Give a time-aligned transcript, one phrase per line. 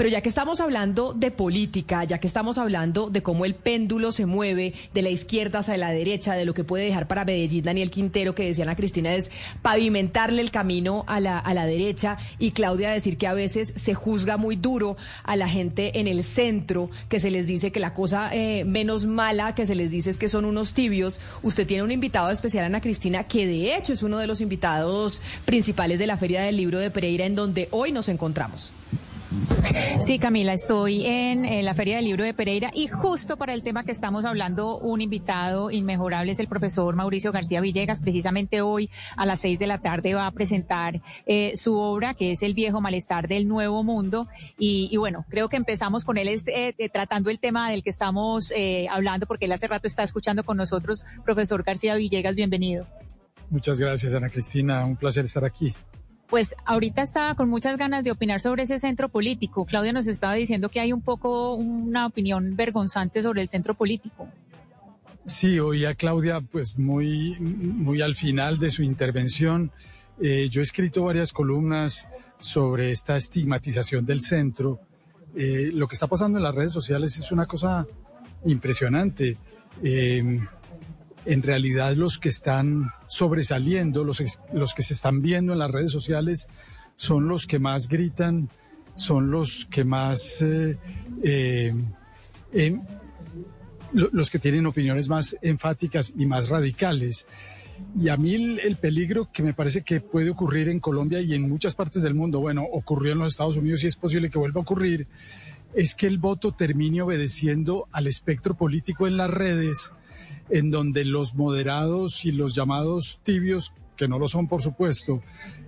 [0.00, 4.12] Pero ya que estamos hablando de política, ya que estamos hablando de cómo el péndulo
[4.12, 7.64] se mueve de la izquierda hacia la derecha, de lo que puede dejar para Medellín
[7.64, 12.16] Daniel Quintero, que decía Ana Cristina, es pavimentarle el camino a la, a la derecha
[12.38, 16.24] y Claudia decir que a veces se juzga muy duro a la gente en el
[16.24, 20.08] centro, que se les dice que la cosa eh, menos mala que se les dice
[20.08, 21.20] es que son unos tibios.
[21.42, 25.20] Usted tiene un invitado especial, Ana Cristina, que de hecho es uno de los invitados
[25.44, 28.72] principales de la Feria del Libro de Pereira, en donde hoy nos encontramos.
[30.00, 33.84] Sí, Camila, estoy en, la Feria del Libro de Pereira y justo para el tema
[33.84, 38.00] que estamos hablando, un invitado inmejorable es el profesor Mauricio García Villegas.
[38.00, 42.32] Precisamente hoy a las seis de la tarde va a presentar eh, su obra, que
[42.32, 44.26] es El viejo malestar del nuevo mundo.
[44.58, 47.90] Y, bueno, creo que empezamos con él es, eh, eh, tratando el tema del que
[47.90, 48.52] estamos
[48.90, 51.04] hablando, porque él hace rato está escuchando con nosotros.
[51.24, 52.86] Profesor García Villegas, bienvenido.
[53.48, 54.84] Muchas gracias, Ana Cristina.
[54.84, 55.74] Un placer estar aquí
[56.30, 59.66] pues ahorita estaba con muchas ganas de opinar sobre ese centro político.
[59.66, 64.28] Claudia nos estaba diciendo que hay un poco una opinión vergonzante sobre el centro político.
[65.24, 69.72] Sí, oí a Claudia pues muy, muy al final de su intervención.
[70.22, 74.80] Eh, yo he escrito varias columnas sobre esta estigmatización del centro.
[75.34, 77.86] Eh, lo que está pasando en las redes sociales es una cosa
[78.44, 79.36] impresionante.
[79.82, 80.40] Eh,
[81.24, 85.90] en realidad los que están sobresaliendo, los, los que se están viendo en las redes
[85.90, 86.48] sociales,
[86.96, 88.50] son los que más gritan,
[88.94, 90.76] son los que más, eh,
[91.22, 91.74] eh,
[92.52, 92.82] em,
[93.92, 97.26] los que tienen opiniones más enfáticas y más radicales.
[97.98, 101.48] Y a mí el, peligro que me parece que puede ocurrir en Colombia y en
[101.48, 104.60] muchas partes del mundo, bueno, ocurrió en los Estados Unidos y es posible que vuelva
[104.60, 105.08] a ocurrir,
[105.74, 109.92] es que el voto termine obedeciendo al espectro político en las redes
[110.50, 115.22] en donde los moderados y los llamados tibios, que no lo son por supuesto,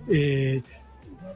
[0.09, 0.61] eh,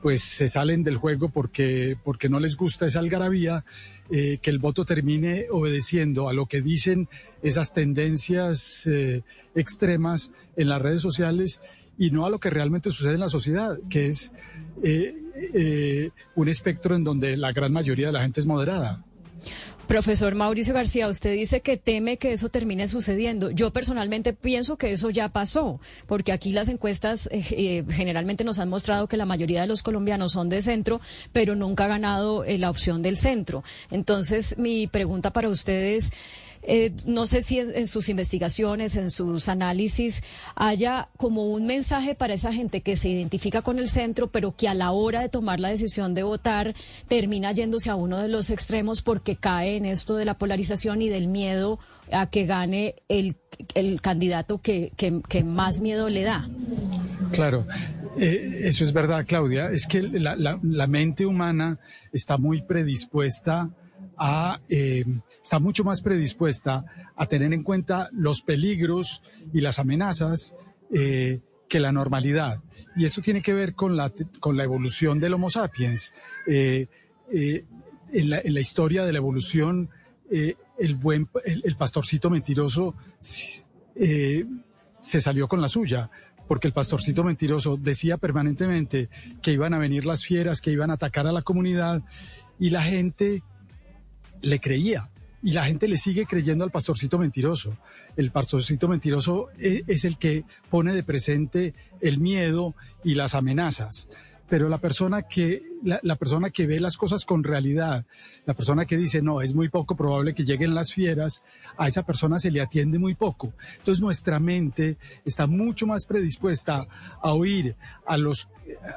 [0.02, 3.64] pues se salen del juego porque, porque no les gusta esa algarabía,
[4.10, 7.08] eh, que el voto termine obedeciendo a lo que dicen
[7.42, 9.24] esas tendencias eh,
[9.56, 11.62] extremas en las redes sociales
[11.98, 14.32] y no a lo que realmente sucede en la sociedad, que es
[16.36, 19.04] un espectro en donde la gran mayoría de la gente es moderada.
[19.88, 23.52] Profesor Mauricio García, usted dice que teme que eso termine sucediendo.
[23.52, 28.60] Yo personalmente pienso que eso ya pasó, porque aquí las encuestas eh, eh, generalmente nos
[28.60, 31.00] han mostrado que la mayoría de los colombianos son de centro,
[31.32, 33.64] pero nunca ha ganado eh, la opción del centro.
[33.90, 36.12] Entonces, mi pregunta para ustedes
[36.70, 40.22] eh, no sé si en, sus investigaciones, en sus análisis,
[40.54, 44.68] haya como un mensaje para esa gente que se identifica con el centro, pero que
[44.68, 46.76] a la hora de tomar la decisión de votar
[47.08, 51.08] termina yéndose a uno de los extremos porque cae en esto de la polarización y
[51.08, 51.80] del miedo
[52.12, 53.38] a que gane el,
[54.02, 54.92] candidato que,
[55.46, 56.50] más miedo le da.
[57.32, 57.66] Claro.
[58.20, 59.72] Eh, eso es verdad, Claudia.
[59.72, 61.80] Es que la, mente humana
[62.12, 63.70] está muy predispuesta
[64.70, 65.06] eh,
[65.42, 66.86] está mucho más predispuesta
[67.16, 69.22] a tener en cuenta los peligros
[69.54, 70.54] y las amenazas
[70.94, 72.62] eh, que la normalidad.
[72.96, 76.14] Y esto tiene que ver con la, con la evolución del Homo sapiens.
[76.48, 76.88] Eh,
[77.32, 77.66] eh,
[78.14, 79.90] en, la, historia de la evolución,
[80.30, 86.10] el, buen, el, pastorcito mentiroso se salió con la suya
[86.48, 89.10] porque el pastorcito mentiroso decía permanentemente
[89.42, 92.02] que iban a venir las fieras, que iban a atacar a la comunidad
[92.60, 93.44] y la gente
[94.42, 95.10] le creía
[95.44, 97.78] y la gente le sigue creyendo al pastorcito mentiroso.
[98.16, 104.10] El pastorcito mentiroso eh, es el que pone de presente el miedo y las amenazas.
[104.50, 108.06] Pero la persona que la, persona que ve las cosas con realidad,
[108.46, 111.44] la persona que dice no, es muy poco probable que lleguen las fieras,
[111.78, 113.54] a esa persona se le atiende muy poco.
[113.78, 116.88] Entonces nuestra mente está mucho más predispuesta
[117.22, 117.76] a oír
[118.06, 118.50] a los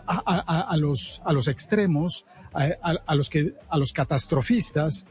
[0.07, 5.05] a, los a los extremos, a, los que a los catastrofistas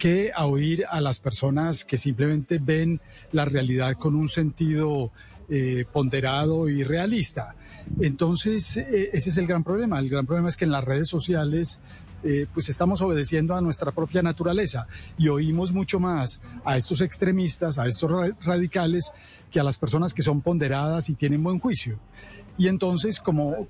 [0.00, 3.02] que a oír a las personas que simplemente ven
[3.32, 5.12] la realidad con un sentido
[5.50, 7.54] eh, ponderado y realista.
[8.00, 9.98] Entonces, eh, ese es el gran problema.
[9.98, 11.82] El gran problema es que en las redes sociales
[12.22, 14.86] eh, pues estamos obedeciendo a nuestra propia naturaleza
[15.18, 18.10] y oímos mucho más a estos extremistas, a estos
[18.40, 19.12] radicales,
[19.50, 21.98] que a las personas que son ponderadas y tienen buen juicio.
[22.56, 23.68] Y entonces, como,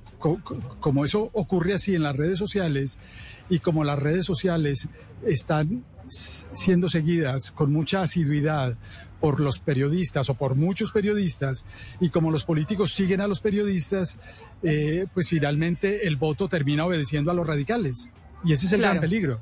[0.81, 3.01] como eso ocurre así en las redes sociales
[3.49, 4.89] y como las redes sociales
[5.25, 8.77] están siendo seguidas con mucha asiduidad
[9.21, 11.67] por los periodistas o por muchos periodistas
[12.01, 14.19] y como los políticos siguen a los periodistas,
[14.63, 18.11] eh, pues finalmente el voto termina obedeciendo a los radicales.
[18.45, 19.41] Y ese es el gran peligro.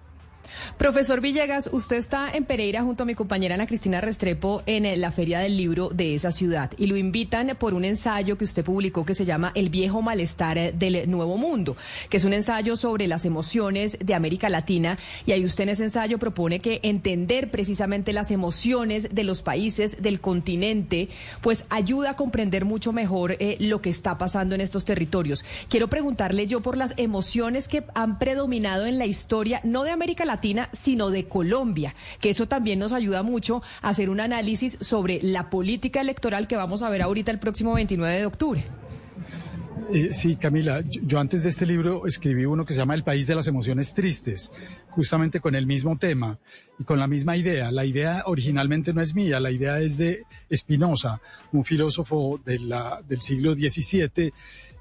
[0.78, 4.96] Profesor Villegas, usted está en Pereira junto a mi compañera Ana Cristina Restrepo en eh,
[4.96, 8.64] la Feria del Libro de esa ciudad y lo invitan por un ensayo que usted
[8.64, 11.76] publicó que se llama El viejo malestar eh, del nuevo mundo,
[12.08, 15.84] que es un ensayo sobre las emociones de América Latina y ahí usted en ese
[15.84, 21.08] ensayo propone que entender precisamente las emociones de los países del continente
[21.40, 25.44] pues ayuda a comprender mucho mejor eh, lo que está pasando en estos territorios.
[25.68, 30.24] Quiero preguntarle yo por las emociones que han predominado en la historia, no de América
[30.24, 30.27] Latina,
[30.72, 35.50] sino de Colombia, que eso también nos ayuda mucho a hacer un análisis sobre la
[35.50, 38.64] política electoral que vamos a ver ahorita el próximo 29 de octubre.
[39.90, 43.26] Eh, sí, Camila, yo, antes de este libro escribí uno que se llama El País
[43.26, 44.52] de las Emociones Tristes,
[44.90, 46.38] justamente con el mismo tema
[46.78, 47.72] y con la misma idea.
[47.72, 51.22] La idea originalmente no es mía, la idea es de Spinoza,
[51.52, 54.34] un filósofo del siglo XVII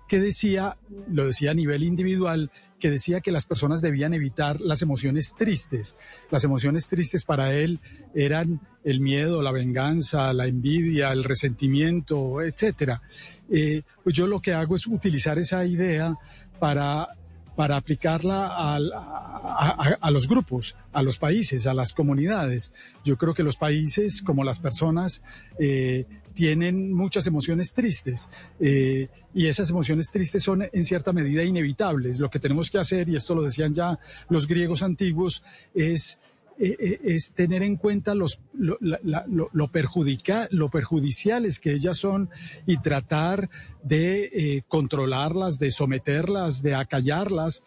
[0.08, 0.78] que decía,
[1.10, 5.96] lo decía a nivel individual, que decía que las personas debían evitar las emociones tristes.
[6.32, 7.80] Las emociones tristes para él
[8.14, 13.02] eran el miedo, la venganza, la envidia, el resentimiento, etcétera.
[13.50, 16.16] Eh, pues yo lo que hago es utilizar esa idea
[16.60, 17.17] para
[17.58, 22.72] para aplicarla a, los grupos, a los países, a las comunidades.
[23.04, 25.24] Yo creo que los países, como las personas,
[25.58, 26.06] eh,
[26.36, 32.20] tienen muchas emociones tristes eh, y esas emociones tristes son en cierta medida inevitables.
[32.20, 33.98] Lo que tenemos que hacer, y esto lo decían ya
[34.30, 35.42] los griegos antiguos,
[35.74, 36.20] es
[36.60, 42.30] eh, eh, es tener en cuenta los, lo, lo, perjudica, lo perjudiciales que ellas son
[42.66, 43.50] y tratar
[43.84, 47.64] de controlarlas, de someterlas, de acallarlas.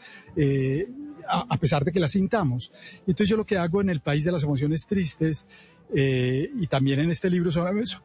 [1.29, 2.73] a, pesar de que las sintamos.
[3.07, 5.47] Entonces yo lo que hago en el país de las emociones tristes
[5.95, 8.03] y también en este libro sobre eso,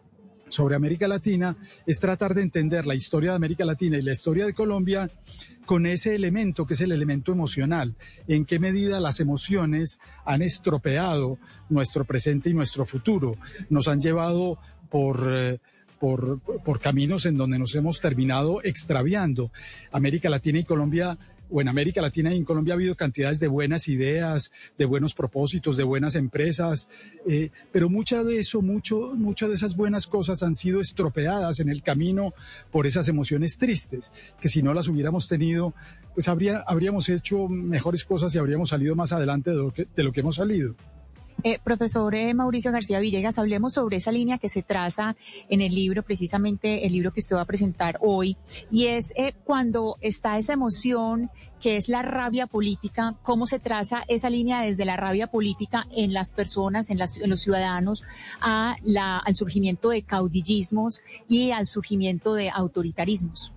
[0.49, 1.55] sobre América Latina
[1.85, 5.09] es tratar de entender la historia de América Latina y la historia de Colombia
[5.65, 7.95] con ese elemento que es el elemento emocional.
[8.27, 11.37] En qué medida las emociones han estropeado
[11.69, 13.35] nuestro presente y nuestro futuro.
[13.69, 14.59] Nos han llevado
[14.89, 15.27] por...
[15.31, 15.59] Eh,
[15.99, 19.51] por, caminos en donde nos hemos terminado extraviando.
[19.91, 21.17] América Latina y Colombia
[21.55, 25.13] o en América Latina y en Colombia ha habido cantidades de buenas ideas, de buenos
[25.13, 26.89] propósitos, de buenas empresas,
[27.25, 31.69] eh, pero mucha de eso, mucho, muchas de esas buenas cosas han sido estropeadas en
[31.69, 32.33] el camino
[32.71, 34.11] por esas emociones tristes,
[34.41, 35.73] que si no las hubiéramos tenido,
[36.13, 40.35] pues habría, habríamos hecho mejores cosas y habríamos salido más adelante de lo que hemos
[40.35, 40.75] salido.
[41.47, 45.15] Eh, profesor eh, Mauricio García Villegas, hablemos sobre esa línea que se traza
[45.47, 48.35] en el libro, precisamente el libro que usted va a presentar hoy,
[48.71, 51.29] y es eh, cuando está esa emoción
[51.61, 56.13] que es la rabia política, cómo se traza esa línea desde la rabia política en
[56.13, 58.05] las personas, en, en los ciudadanos,
[58.41, 63.54] a la, al surgimiento de caudillismos y al surgimiento de autoritarismos.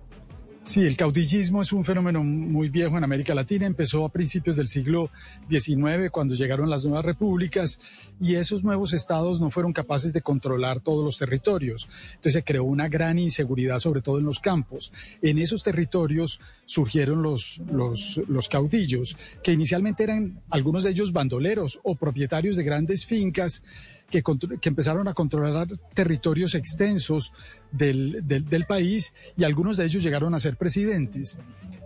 [0.63, 3.65] Sí, el caudillismo es un fenómeno muy viejo en América Latina.
[3.65, 5.09] Empezó a principios del siglo
[5.49, 7.79] XIX, cuando llegaron las nuevas repúblicas,
[8.21, 11.89] y esos nuevos estados no fueron capaces de controlar todos los territorios.
[12.09, 14.93] Entonces se creó una gran inseguridad, sobre todo en los campos.
[15.23, 21.79] En esos territorios surgieron los, los, los caudillos, que inicialmente eran algunos de ellos bandoleros
[21.83, 23.63] o propietarios de grandes fincas
[24.09, 24.23] que,
[24.69, 27.31] empezaron a controlar territorios extensos
[27.71, 31.39] del, del, país y algunos de ellos llegaron a ser presidentes.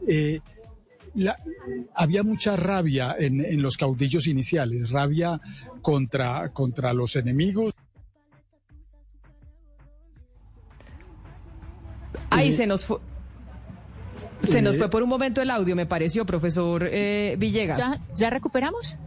[0.07, 0.39] Eh,
[1.93, 5.39] había mucha rabia en, en, los caudillos iniciales, rabia
[5.81, 7.73] contra, contra los enemigos.
[12.29, 12.97] Ahí se nos fue.
[14.41, 17.77] Se nos fue por un momento el audio, me pareció, profesor eh, Villegas.
[17.77, 18.97] ¿Ya, ¿Ya recuperamos?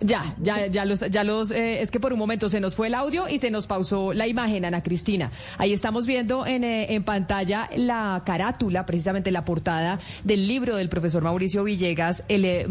[0.00, 2.88] Ya, ya, ya los, ya los, eh, es que por un momento se nos fue
[2.88, 5.30] el audio y se nos pausó la imagen, Ana Cristina.
[5.56, 10.90] Ahí estamos viendo en, eh, en pantalla la carátula, precisamente la portada del libro del
[10.90, 12.66] profesor Mauricio Villegas, el, eh,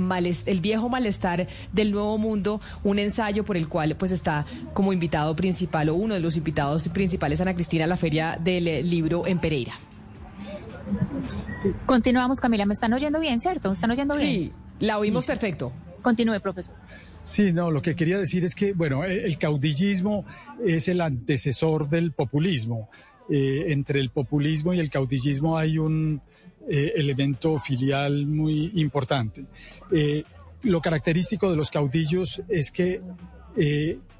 [0.45, 5.35] el viejo malestar del nuevo mundo, un ensayo por el cual pues está como invitado
[5.35, 9.39] principal o uno de los invitados principales, Ana Cristina, a la feria del libro en
[9.39, 9.73] Pereira.
[11.87, 13.71] Continuamos, Camila, me están oyendo bien, ¿cierto?
[13.71, 14.27] ¿Están oyendo bien?
[14.27, 15.71] Sí, la oímos perfecto.
[16.03, 16.75] Continúe, profesor.
[17.25, 20.25] Sí, no, lo que quería decir es que, bueno, e, el caudillismo
[20.63, 22.89] es el antecesor del populismo.
[23.27, 26.21] Eh, entre el populismo y el caudillismo hay un
[26.69, 29.45] eh, elemento filial muy importante.
[29.91, 30.23] Eh,
[30.61, 33.01] lo característico de los caudillos es que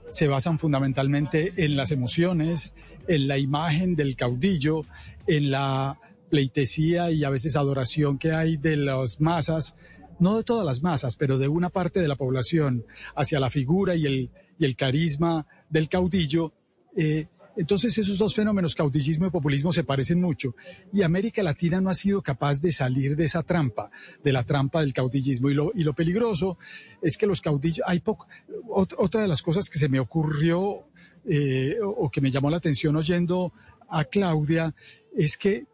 [0.08, 2.74] se basan fundamentalmente en las emociones,
[3.08, 4.82] en la imagen del caudillo,
[5.28, 9.76] en la pleitesía y a veces adoración que hay de las masas
[10.20, 13.96] no de todas las masas, pero de una parte de la población hacia la figura
[13.96, 16.54] y el, y el carisma del caudillo,
[16.96, 20.56] eh, Entonces esos dos fenómenos, caudillismo y populismo, se parecen mucho.
[20.92, 23.90] Y América Latina no ha sido capaz de salir de esa trampa,
[24.24, 25.50] de la trampa del caudillismo.
[25.50, 26.58] Y lo, y lo peligroso
[27.02, 28.28] es que los caudillos, hay poco,
[28.70, 30.84] otra de las cosas que se me ocurrió
[31.28, 33.54] eh, o que me llamó la atención oyendo
[33.90, 34.76] a Claudia
[35.16, 35.66] es que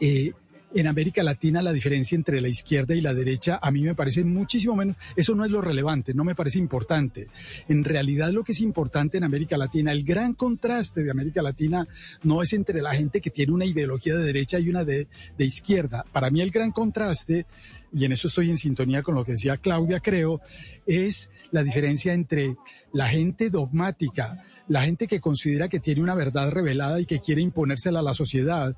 [0.00, 0.32] eh,
[0.74, 4.24] en América Latina la diferencia entre la izquierda y la derecha a mí me parece
[4.24, 7.28] muchísimo menos, eso no es lo relevante, no me parece importante.
[7.68, 11.86] En realidad lo que es importante en América Latina, el gran contraste de América Latina
[12.22, 15.06] no es entre la gente que tiene una ideología de derecha y una de,
[15.38, 16.04] de izquierda.
[16.12, 17.46] Para mí el gran contraste,
[17.94, 20.40] y en eso estoy en sintonía con lo que decía Claudia, creo,
[20.86, 22.56] es la diferencia entre
[22.92, 27.42] la gente dogmática, la gente que considera que tiene una verdad revelada y que quiere
[27.42, 28.76] imponérsela a la sociedad.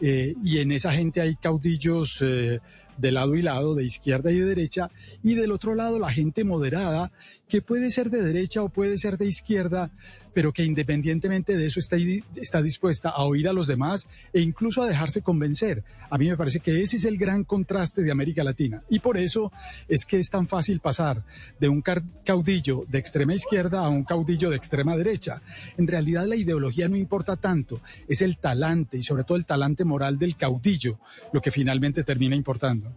[0.00, 2.60] Eh, y en esa gente hay caudillos eh,
[2.98, 4.90] de lado y lado, de izquierda y de derecha,
[5.22, 7.12] y del otro lado la gente moderada,
[7.48, 9.92] que puede ser de derecha o puede ser de izquierda,
[10.38, 11.96] pero que independientemente de eso está,
[12.36, 15.82] está dispuesta a oír a los demás e incluso a dejarse convencer.
[16.10, 18.84] A mí me parece que ese es el gran contraste de América Latina.
[18.88, 19.50] Y por eso
[19.88, 21.24] es que es tan fácil pasar
[21.58, 21.82] de un
[22.24, 25.42] caudillo de extrema izquierda a un caudillo de extrema derecha.
[25.76, 29.84] En realidad la ideología no importa tanto, es el talante y sobre todo el talante
[29.84, 31.00] moral del caudillo
[31.32, 32.94] lo que finalmente termina importando.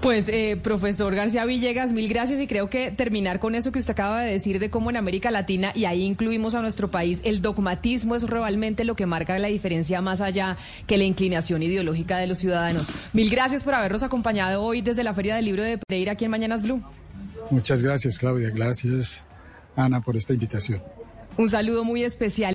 [0.00, 3.92] Pues, eh, profesor García Villegas, mil gracias y creo que terminar con eso que usted
[3.92, 7.42] acaba de decir de cómo en América Latina, y ahí incluimos a nuestro país, el
[7.42, 12.26] dogmatismo es realmente lo que marca la diferencia más allá que la inclinación ideológica de
[12.26, 12.90] los ciudadanos.
[13.12, 16.30] Mil gracias por habernos acompañado hoy desde la Feria del Libro de Pereira aquí en
[16.30, 16.82] Mañanas Blue.
[17.50, 18.50] Muchas gracias, Claudia.
[18.50, 19.24] Gracias,
[19.76, 20.82] Ana, por esta invitación.
[21.36, 22.50] Un saludo muy especial.